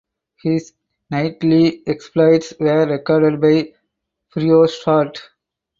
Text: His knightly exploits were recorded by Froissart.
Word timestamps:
His 0.41 0.73
knightly 1.11 1.83
exploits 1.85 2.55
were 2.59 2.87
recorded 2.87 3.39
by 3.39 3.75
Froissart. 4.33 5.19